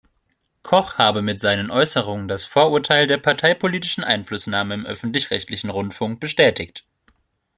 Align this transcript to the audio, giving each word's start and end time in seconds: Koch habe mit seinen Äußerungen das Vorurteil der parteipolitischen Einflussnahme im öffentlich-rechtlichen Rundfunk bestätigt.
Koch 0.63 0.97
habe 0.97 1.21
mit 1.21 1.39
seinen 1.39 1.69
Äußerungen 1.69 2.27
das 2.27 2.45
Vorurteil 2.45 3.05
der 3.05 3.19
parteipolitischen 3.19 4.03
Einflussnahme 4.03 4.73
im 4.73 4.85
öffentlich-rechtlichen 4.87 5.69
Rundfunk 5.69 6.19
bestätigt. 6.19 6.87